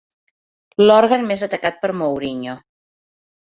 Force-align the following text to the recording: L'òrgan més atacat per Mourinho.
L'òrgan 0.87 1.27
més 1.33 1.43
atacat 1.49 1.77
per 1.85 1.93
Mourinho. 1.99 2.57